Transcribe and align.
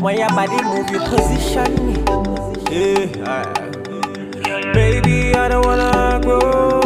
When 0.00 0.16
your 0.18 0.28
body 0.28 0.62
move, 0.62 0.90
you 0.90 1.00
position 1.00 1.74
me. 1.86 1.94
Yeah. 2.70 3.24
ah. 3.26 3.44
Baby, 4.72 5.34
I 5.34 5.48
don't 5.48 5.64
wanna 5.66 6.20
grow 6.22 6.80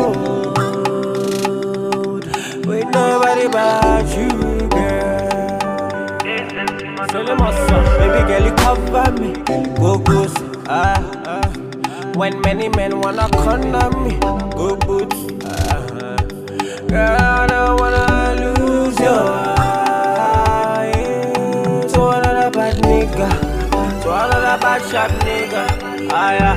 with 2.67 2.87
nobody 2.91 3.49
but 3.49 4.07
you, 4.17 4.69
girl. 4.69 5.59
So 7.11 7.21
let 7.23 7.39
baby 7.99 8.21
girl, 8.29 8.45
you 8.47 8.53
cover 8.55 9.13
me. 9.21 9.33
Go 9.77 9.99
goose, 9.99 10.35
ah, 10.67 10.97
ah. 11.27 11.49
When 12.15 12.41
many 12.41 12.69
men 12.71 13.01
wanna 13.01 13.29
corner 13.31 13.91
me, 14.01 14.19
go 14.57 14.77
boots, 14.77 15.17
ah, 15.45 15.87
ah. 16.01 16.17
Girl, 16.89 17.17
I 17.21 17.47
don't 17.47 17.79
wanna 17.81 18.57
lose 18.57 18.99
your 18.99 19.52
another 24.53 24.63
bad 24.63 24.83
sharp 24.91 25.13
nigga. 25.25 25.63
Ah, 26.13 26.33
yeah. 26.33 26.57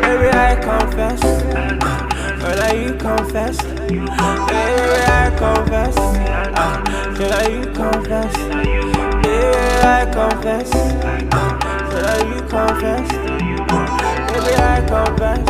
Baby, 0.00 0.28
I 0.30 0.54
confess, 0.62 1.20
girl, 1.22 2.56
now 2.56 2.72
you 2.72 2.94
confess. 2.94 3.56
Baby, 3.62 4.06
I 4.10 5.30
confess, 5.36 5.96
ah, 5.98 6.82
girl, 7.16 7.30
now 7.30 7.48
you 7.48 7.64
confess. 7.72 8.34
Baby, 9.22 9.58
I 9.82 10.06
confess, 10.12 10.70
girl, 10.70 12.02
now 12.04 12.18
you 12.30 12.40
confess. 12.52 13.08
Baby, 14.30 14.52
I 14.54 14.80
confess, 14.86 15.42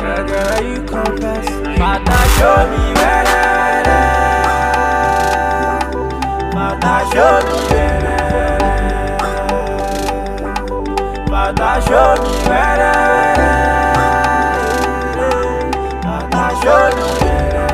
girl, 0.00 0.22
girl, 0.26 0.60
you 0.64 0.80
confess. 0.84 1.46
Father, 1.78 2.22
show 2.36 2.58
me 2.72 2.82
better. 2.94 3.44
Father, 6.52 6.98
show 7.12 7.34
me 7.46 7.68
better. 7.68 8.07
Father, 11.48 11.80
show 11.86 12.22
me 12.22 12.32
better. 12.44 12.92
Father, 16.02 16.48
show 16.60 16.84
me 16.96 17.06
better. 17.20 17.68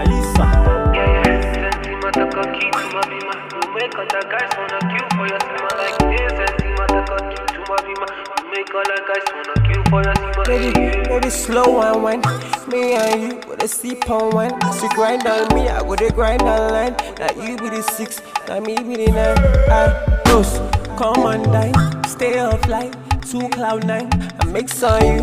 Aisa. 0.00 0.46
Yeah, 0.94 1.08
yeah, 1.24 1.38
Sentima 1.54 2.12
taka 2.12 2.42
kitu 2.52 2.84
mabima 2.94 3.34
Umeka 3.66 4.02
the 4.04 4.20
guys 4.28 4.52
wanna 4.58 4.80
kill 4.92 5.06
for 5.16 5.26
your 5.26 5.40
simmer 5.40 5.74
like 5.80 5.98
this 6.10 6.32
Sentima 6.38 6.86
taka 6.86 7.16
kitu 7.30 7.60
mabima 7.68 8.06
Umeka 8.44 8.80
the 8.84 8.96
guys 9.08 9.26
wanna 9.34 9.54
kill 9.66 9.82
for 9.90 10.00
your 10.04 10.14
simmer 10.16 10.44
Baby, 10.46 11.08
baby, 11.08 11.30
slow 11.30 11.80
and 11.82 12.02
wine. 12.02 12.22
Me 12.68 12.94
and 12.94 13.22
you 13.22 13.28
with 13.36 13.45
a 13.66 13.68
sip 13.68 14.08
on 14.10 14.30
wine. 14.30 14.54
She 14.78 14.88
grind 14.90 15.26
on 15.26 15.52
me, 15.54 15.68
I 15.68 15.80
go 15.82 15.96
to 15.96 16.08
grind 16.12 16.42
on 16.42 16.70
line. 16.70 16.94
Now 17.18 17.30
you 17.42 17.56
be 17.56 17.68
the 17.68 17.82
six, 17.82 18.22
now 18.46 18.60
me 18.60 18.76
be 18.76 18.94
the 19.04 19.10
nine. 19.10 19.38
I 19.68 20.22
close, 20.24 20.52
come 20.96 21.26
on 21.26 21.42
dine, 21.54 21.74
stay 22.06 22.34
offline, 22.36 22.92
two 23.28 23.48
cloud 23.48 23.84
nine. 23.84 24.08
I 24.40 24.44
mix 24.46 24.82
on 24.84 25.02
you, 25.04 25.22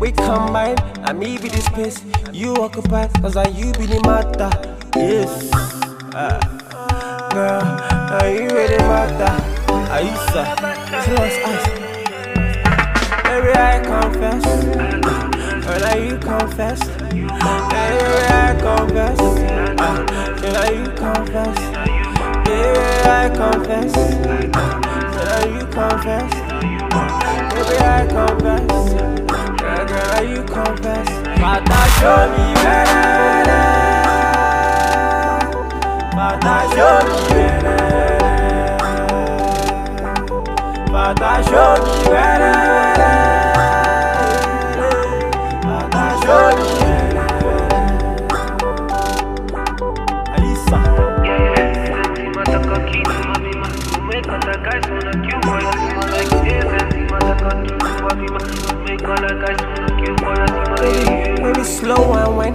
we 0.00 0.10
combine. 0.10 0.76
I 1.08 1.12
me 1.12 1.38
be 1.38 1.48
the 1.48 1.60
space, 1.60 2.02
you 2.32 2.54
occupy, 2.56 3.06
cause 3.22 3.36
I 3.36 3.46
you 3.48 3.72
be 3.78 3.86
the 3.86 4.00
matter. 4.10 4.50
Yes, 4.96 5.50
ah. 6.14 6.40
girl, 7.32 7.62
now 8.10 8.26
you 8.26 8.48
really 8.58 8.78
matter. 8.90 9.32
Aisa, 9.94 10.42
close 11.04 11.38
eyes. 11.48 11.66
Baby, 13.22 13.52
I 13.56 13.80
confess. 13.84 15.33
Girl, 15.64 15.80
now 15.80 15.94
you 15.96 16.18
confess. 16.18 16.80
Baby, 17.00 17.26
I 17.30 18.54
confess. 18.60 19.18
Ah, 19.78 20.04
girl, 20.40 20.52
now 20.52 20.68
you 20.70 20.90
confess. 20.92 21.58
Baby, 22.44 22.80
I 23.08 23.30
confess. 23.34 23.92
Girl, 23.94 25.24
now 25.24 25.44
you 25.56 25.64
confess. 25.72 26.32
Baby, 27.54 27.76
I 27.80 28.06
confess. 28.06 28.66
Girl, 29.58 29.84
girl, 29.86 30.22
you 30.24 30.42
confess. 30.44 31.08
Father, 31.40 31.84
show 31.96 32.20
me 32.32 32.44
better. 32.62 33.64
Father, 36.12 36.60
show 36.74 36.96
me 37.08 37.20
better. 37.32 37.88
Father, 40.92 41.36
show 41.48 41.72
me 41.84 41.94
better. 42.10 43.03
The 59.14 59.20
like 59.20 59.62
this 60.02 61.40
Baby, 61.40 61.62
slow 61.62 62.14
and 62.14 62.36
wine. 62.36 62.54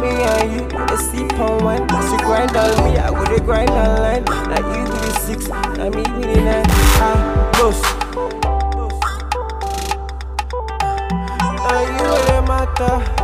Me 0.00 0.08
and 0.08 0.52
you 0.52 0.62
a 0.76 0.96
sip 0.96 1.38
on 1.38 1.62
wine. 1.62 1.86
She 2.10 2.16
grind 2.24 2.56
on 2.56 2.84
me, 2.84 2.98
I 2.98 3.10
go 3.10 3.24
to 3.36 3.40
grind 3.40 3.70
on 3.70 4.02
line. 4.02 4.24
Now 4.24 4.58
you 4.74 4.84
be 4.86 4.90
the 4.90 5.12
six, 5.20 5.48
now 5.48 5.88
me 5.90 6.02
the 6.02 6.42
nine. 6.42 6.66
I 6.66 7.50
close. 7.54 7.82
Now 11.62 11.80
you 11.80 12.04
with 12.10 12.48
matter. 12.48 13.19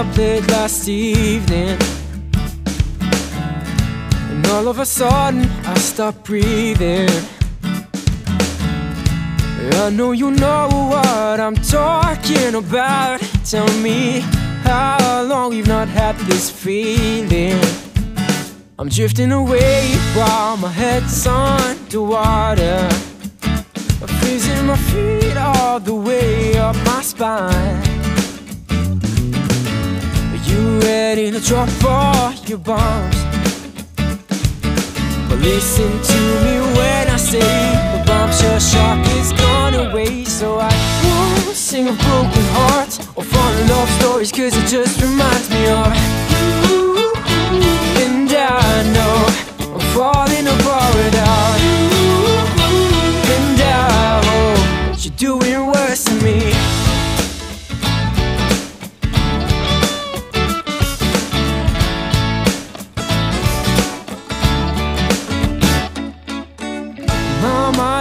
Up 0.00 0.16
late 0.16 0.46
last 0.48 0.88
evening. 0.88 1.76
And 4.30 4.46
all 4.46 4.66
of 4.66 4.78
a 4.78 4.86
sudden, 4.86 5.44
I 5.66 5.74
stopped 5.78 6.24
breathing. 6.24 7.10
I 9.84 9.90
know 9.90 10.12
you 10.12 10.30
know 10.30 10.68
what 10.92 11.38
I'm 11.38 11.56
talking 11.56 12.54
about. 12.54 13.20
Tell 13.44 13.70
me 13.82 14.20
how 14.64 15.22
long 15.22 15.50
we've 15.50 15.68
not 15.68 15.88
had 15.88 16.16
this 16.30 16.48
feeling. 16.48 17.60
I'm 18.78 18.88
drifting 18.88 19.32
away 19.32 19.96
while 20.14 20.56
my 20.56 20.70
head's 20.70 21.26
underwater. 21.26 22.88
I'm 24.00 24.12
freezing 24.20 24.64
my 24.66 24.76
feet 24.76 25.36
all 25.36 25.78
the 25.78 25.94
way 25.94 26.56
up 26.56 26.76
my 26.86 27.02
spine. 27.02 27.89
Ready 30.78 31.32
to 31.32 31.40
drop 31.40 31.68
all 31.84 32.32
your 32.46 32.58
bombs? 32.58 33.16
But 35.28 35.38
listen 35.40 35.90
to 35.90 36.20
me 36.44 36.60
when 36.76 37.08
I 37.08 37.16
say 37.16 37.40
the 37.40 38.04
bombshell 38.06 38.60
shock 38.60 39.04
is 39.18 39.32
gone 39.32 39.74
away. 39.74 40.24
So 40.24 40.58
I 40.60 40.70
won't 41.04 41.56
sing 41.56 41.88
of 41.88 41.98
broken 41.98 42.44
hearts 42.54 43.00
or 43.16 43.24
fallen 43.24 43.68
love 43.68 43.90
stories, 43.98 44.30
cause 44.30 44.54
it 44.56 44.66
just 44.68 45.02
reminds 45.02 45.50
me 45.50 45.66
of 45.68 45.90
you. 46.70 47.12
And 48.04 48.30
I 48.30 48.82
know 48.94 49.16
I'm 49.74 49.80
falling 49.94 50.46
apart 50.46 50.80
you 51.62 51.80
And 53.34 53.60
I 53.60 54.22
hope 54.24 55.04
you're 55.04 55.16
doing 55.16 55.66
worse 55.66 56.04
than 56.04 56.22
me. 56.22 56.49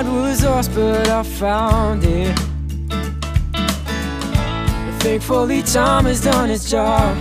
Was 0.06 0.46
lost, 0.46 0.74
but 0.74 1.10
I 1.10 1.24
found 1.24 2.06
it. 2.06 2.34
Thankfully, 5.02 5.62
time 5.62 6.06
has 6.06 6.22
done 6.22 6.50
its 6.50 6.72
job. 6.72 7.18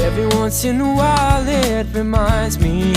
Every 0.00 0.26
once 0.38 0.64
in 0.64 0.80
a 0.80 0.92
while, 0.92 1.46
it 1.46 1.86
reminds 1.94 2.58
me 2.58 2.92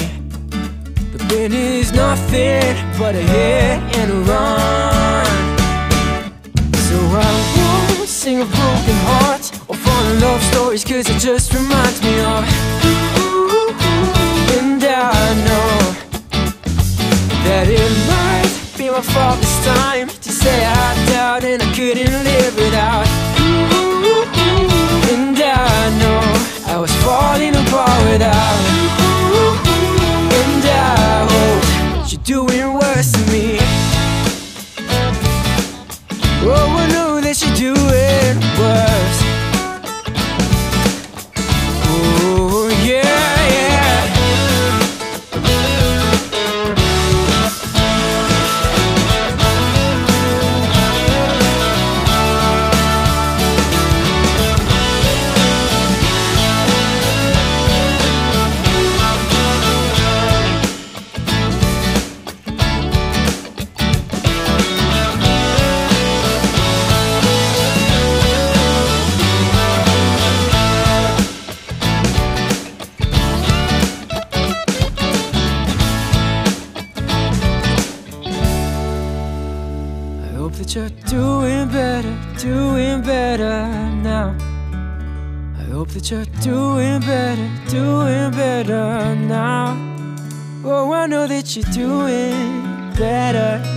the 1.14 1.24
pain 1.30 1.54
is 1.54 1.92
nothing 1.94 2.76
but 2.98 3.14
a 3.14 3.22
hit 3.22 3.78
and 4.00 4.12
a 4.12 4.20
run. 4.32 5.26
So 6.88 6.98
I 6.98 7.88
won't 7.98 8.10
sing 8.10 8.42
of 8.42 8.50
broken 8.50 8.98
hearts 9.10 9.52
or 9.68 9.76
fallen 9.76 10.20
love 10.22 10.42
stories, 10.42 10.84
cause 10.84 11.08
it 11.08 11.20
just 11.20 11.54
reminds 11.54 12.02
me 12.02 12.20
of. 12.22 12.44
And 14.58 14.84
I 14.84 15.34
know 15.46 16.05
that 17.46 17.68
it 17.70 17.92
might 18.10 18.50
be 18.78 18.90
my 18.90 19.02
fault 19.02 19.40
this 19.40 19.58
time 19.66 20.08
to 20.10 20.32
say 20.32 20.66
I 20.66 21.06
doubt 21.10 21.44
and 21.44 21.62
I 21.62 21.70
couldn't 21.78 22.16
live 22.30 22.56
without. 22.56 23.08
And 25.14 25.38
I 25.38 25.90
know 26.02 26.22
I 26.74 26.78
was 26.78 26.94
falling 27.06 27.56
apart 27.56 28.02
without. 28.10 28.60
And 30.42 30.64
I 30.66 31.28
hope 31.34 32.12
you're 32.12 32.26
doing 32.34 32.74
worse 32.74 33.12
than 33.14 33.26
me. 33.32 33.58
Oh, 36.48 36.82
I 36.82 36.86
know 36.94 37.22
that 37.22 37.38
you're 37.42 37.58
doing 37.68 38.36
worse. 38.60 39.25
That 85.96 86.12
you're 86.12 86.26
doing 86.42 87.00
better, 87.00 87.50
doing 87.70 88.30
better 88.32 89.16
now. 89.16 89.78
Oh, 90.66 90.92
I 90.92 91.08
know 91.08 91.26
that 91.26 91.56
you're 91.56 91.72
doing 91.72 92.94
better 92.98 93.75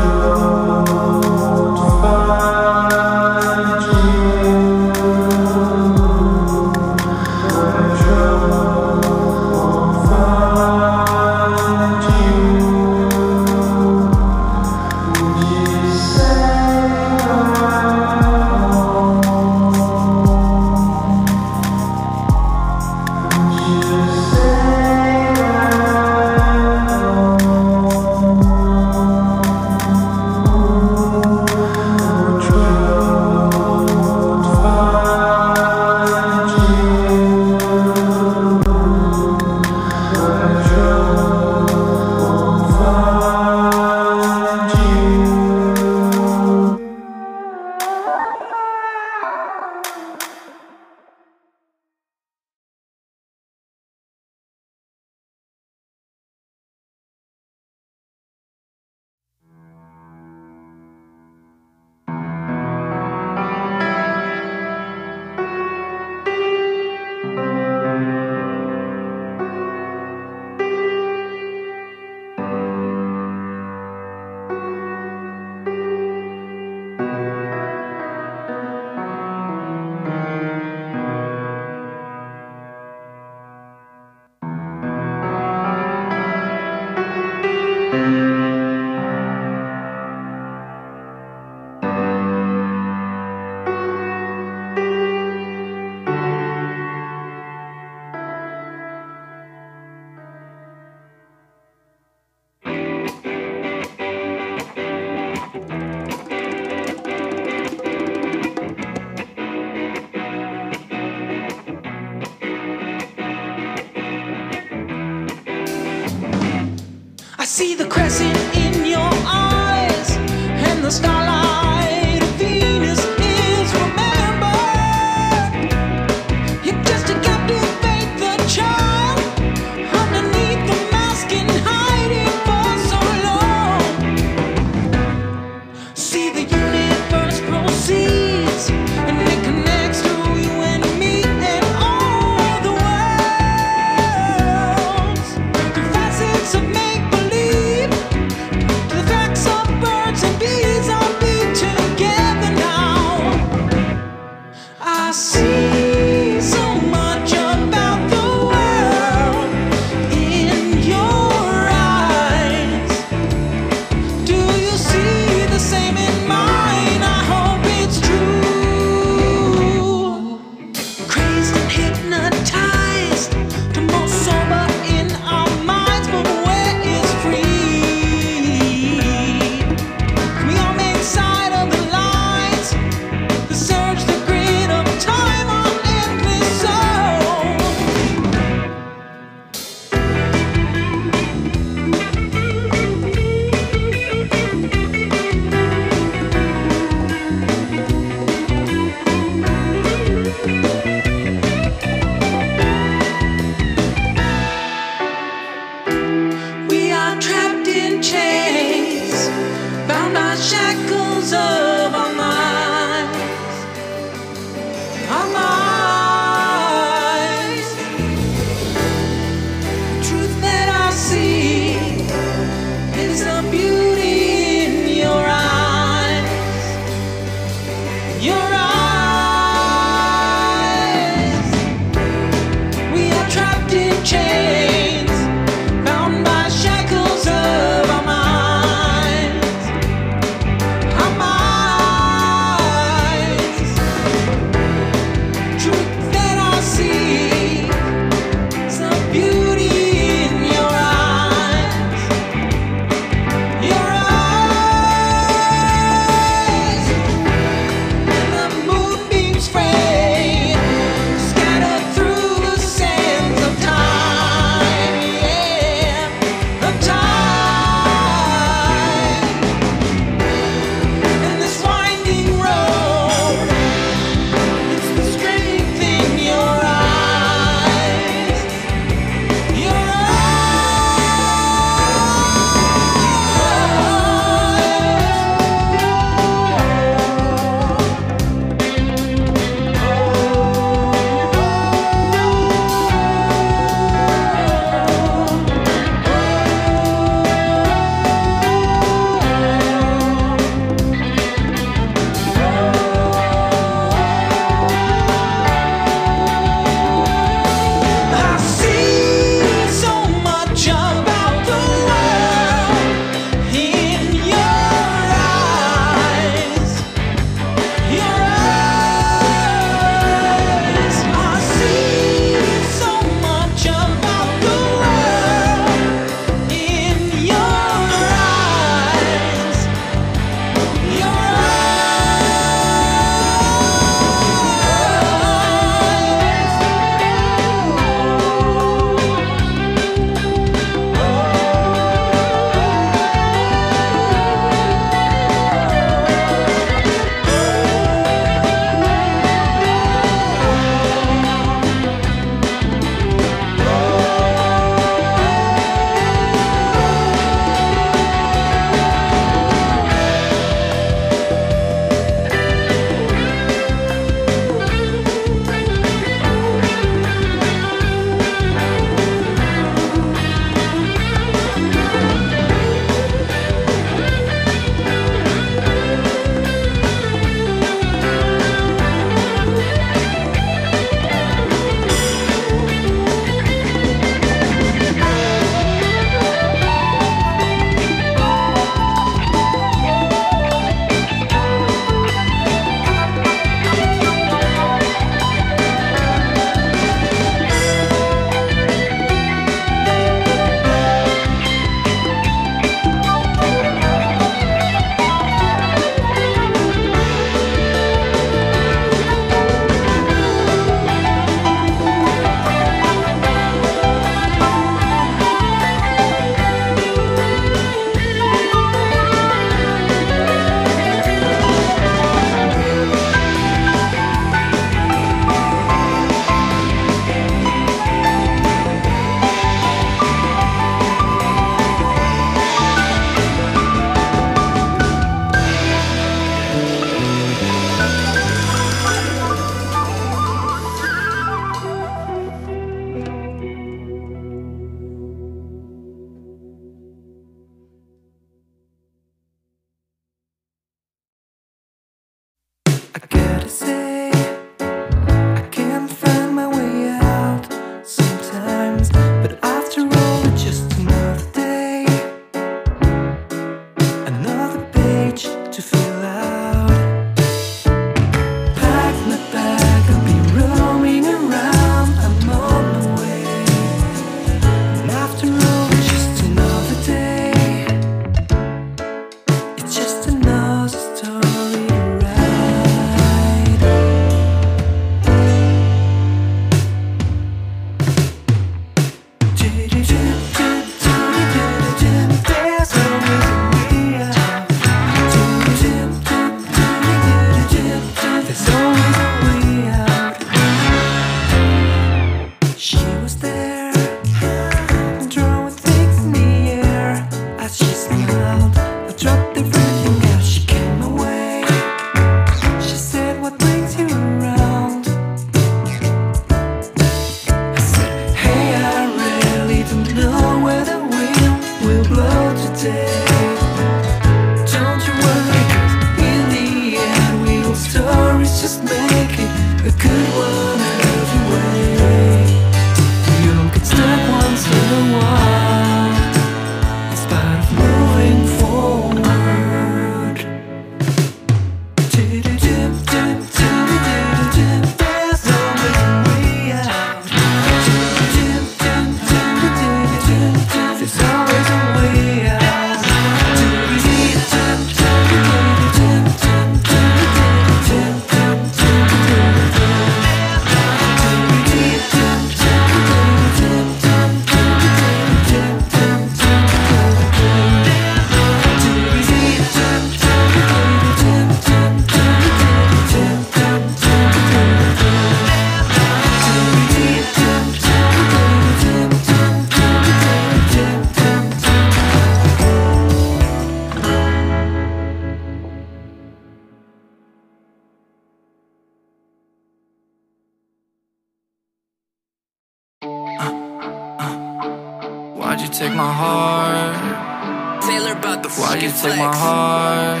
take 595.48 595.74
my 595.74 595.92
heart? 595.92 597.62
Taylor 597.62 597.92
about 597.92 598.22
the 598.22 598.28
Why'd 598.30 598.62
you 598.62 598.70
take 598.70 598.98
my 598.98 599.14
heart? 599.14 600.00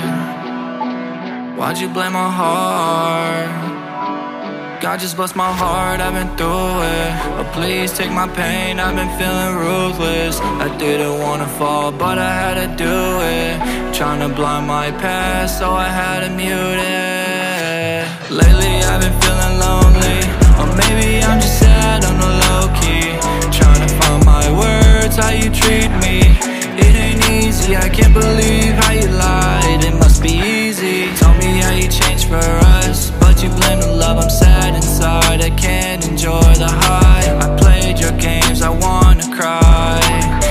Why'd 1.58 1.78
you 1.78 1.88
blame 1.88 2.12
my 2.12 2.30
heart? 2.30 3.80
God 4.80 4.98
just 4.98 5.14
bless 5.14 5.34
my 5.36 5.52
heart, 5.52 6.00
I've 6.00 6.14
been 6.14 6.34
through 6.38 6.48
it. 6.48 7.12
Oh, 7.38 7.50
please 7.52 7.92
take 7.92 8.10
my 8.10 8.26
pain, 8.28 8.80
I've 8.80 8.96
been 8.96 9.12
feeling 9.20 9.56
ruthless. 9.56 10.40
I 10.40 10.74
didn't 10.78 11.18
wanna 11.20 11.46
fall, 11.58 11.92
but 11.92 12.16
I 12.18 12.32
had 12.42 12.54
to 12.62 12.66
do 12.86 12.96
it. 13.38 13.60
Trying 13.94 14.20
to 14.26 14.34
blind 14.34 14.66
my 14.66 14.90
past, 14.90 15.58
so 15.58 15.72
I 15.74 15.88
had 16.00 16.20
to 16.24 16.30
mute 16.30 16.80
it. 16.80 18.08
Lately, 18.40 18.74
I've 18.90 19.02
been 19.04 19.16
feeling 19.20 19.54
lonely. 19.66 20.20
Or 20.60 20.66
maybe 20.80 21.22
I'm 21.28 21.38
just 21.40 21.58
sad 21.58 22.04
on 22.08 22.16
the 22.24 22.30
low 22.42 22.62
key. 22.80 23.06
Trying 23.58 23.82
to 23.86 23.90
find 24.00 24.24
my 24.24 24.46
words, 24.60 24.89
how 25.20 25.30
you 25.30 25.50
treat 25.50 25.90
me. 26.04 26.16
It 26.86 26.94
ain't 27.04 27.22
easy, 27.30 27.76
I 27.76 27.88
can't 27.88 28.14
believe 28.14 28.72
how 28.82 28.92
you 28.92 29.08
lied. 29.08 29.84
It 29.84 29.94
must 29.94 30.22
be 30.22 30.34
easy. 30.58 31.14
Tell 31.20 31.34
me 31.42 31.50
how 31.64 31.74
you 31.80 31.88
changed 31.88 32.26
for 32.28 32.48
us. 32.80 33.10
But 33.22 33.42
you 33.42 33.50
blame 33.60 33.80
the 33.80 33.92
love, 34.02 34.18
I'm 34.18 34.30
sad 34.30 34.74
inside. 34.74 35.40
I 35.40 35.50
can't 35.50 36.02
enjoy 36.08 36.52
the 36.64 36.72
high. 36.86 37.26
I 37.44 37.48
played 37.62 37.98
your 37.98 38.12
games, 38.28 38.62
I 38.62 38.70
wanna 38.70 39.26
cry. 39.36 40.00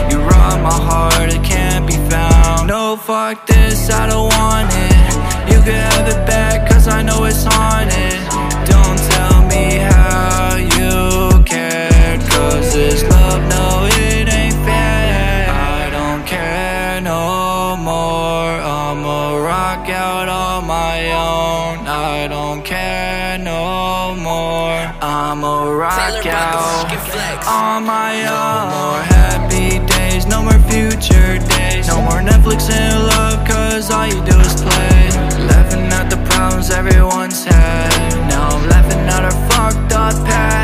You 0.09 0.17
robbed 0.19 0.63
my 0.63 0.79
heart, 0.89 1.29
it 1.33 1.43
can't 1.43 1.85
be 1.87 1.97
found. 2.13 2.67
No, 2.67 2.95
fuck 2.95 3.47
this, 3.47 3.89
I 3.89 4.07
don't 4.11 4.29
want 4.37 4.69
it. 4.87 5.09
You 5.51 5.59
can 5.65 5.79
have 5.91 6.07
it 6.07 6.21
back, 6.27 6.69
cause 6.69 6.87
I 6.87 7.01
know 7.01 7.25
it's 7.25 7.43
haunted. 7.43 8.19
Don't 8.73 8.99
tell 9.13 9.37
me 9.53 9.65
how 9.87 9.98
on 27.49 27.83
my 27.85 28.13
own. 28.29 28.69
No 28.69 28.85
more 28.85 29.03
happy 29.17 29.69
days, 29.93 30.25
no 30.25 30.43
more 30.43 30.59
future 30.69 31.39
days. 31.57 31.87
No 31.87 32.01
more 32.01 32.21
Netflix 32.21 32.69
and 32.69 33.07
love, 33.07 33.47
cause 33.47 33.89
all 33.89 34.05
you 34.05 34.21
do 34.29 34.37
is 34.39 34.55
play. 34.61 35.09
Laughing 35.49 35.87
at 35.99 36.09
the 36.09 36.19
problems 36.29 36.69
everyone's 36.69 37.43
had. 37.43 38.29
Now 38.29 38.49
I'm 38.49 38.69
laughing 38.69 39.03
at 39.15 39.23
our 39.23 39.37
fucked 39.49 39.93
up 39.93 40.13
past. 40.27 40.58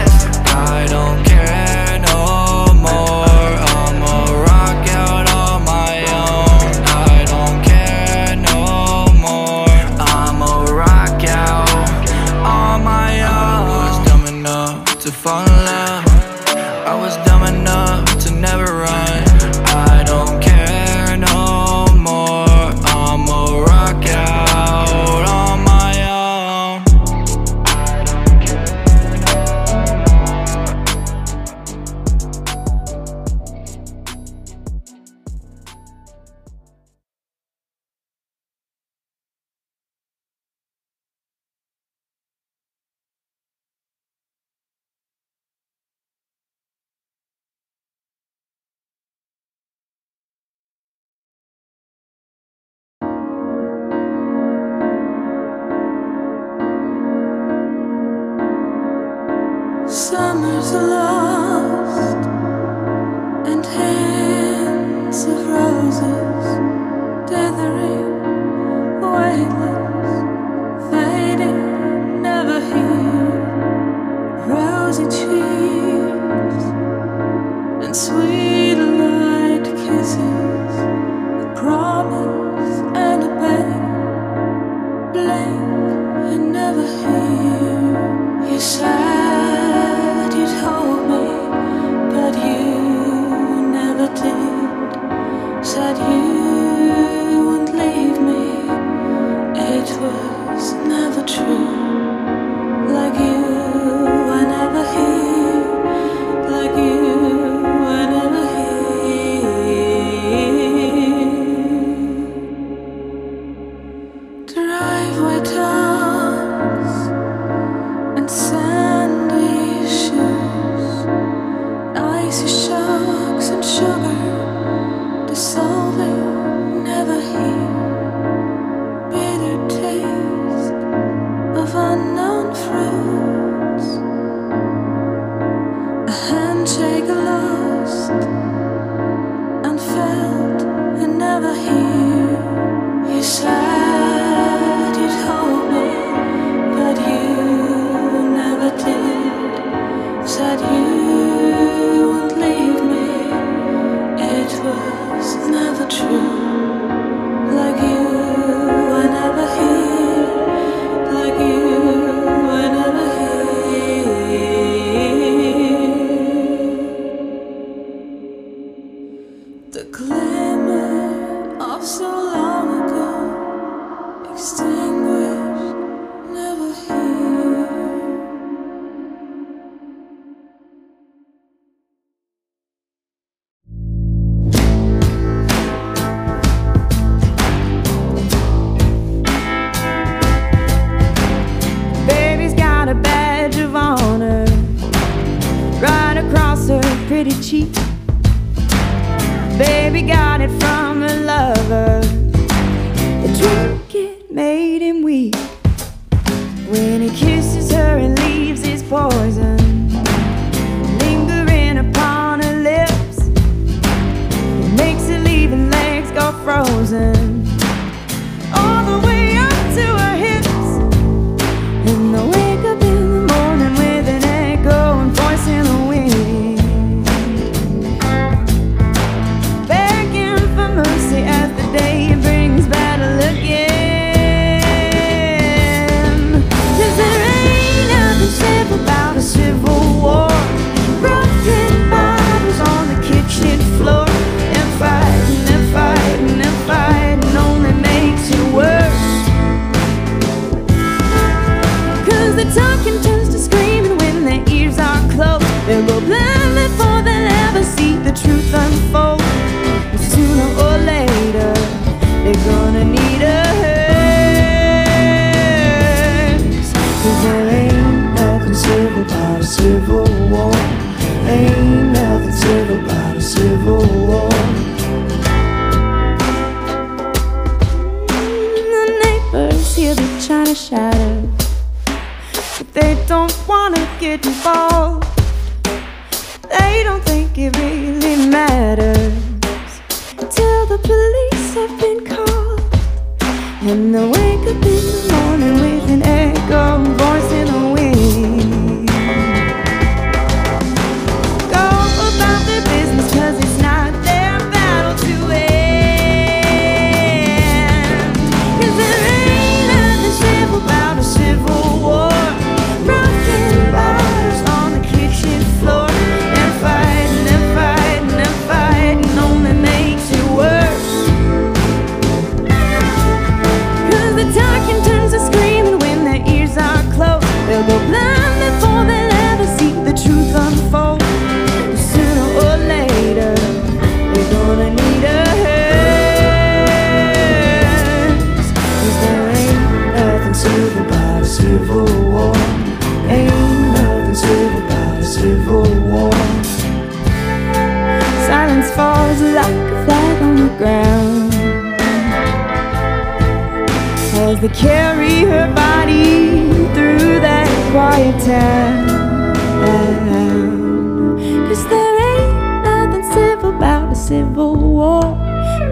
Civil 364.06 364.56
War. 364.56 365.02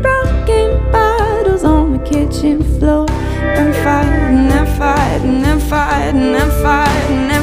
Broken 0.01 0.91
bottles 0.91 1.63
on 1.63 1.93
the 1.93 1.99
kitchen 1.99 2.63
floor. 2.79 3.05
I'm 3.07 3.71
fighting, 3.85 4.51
I'm 4.51 4.65
fighting, 4.75 5.45
I'm 5.45 5.59
fighting, 5.59 6.33
I'm 6.33 6.49
fighting. 6.63 7.29
I'm 7.29 7.42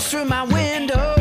through 0.00 0.24
my 0.24 0.44
window. 0.44 1.19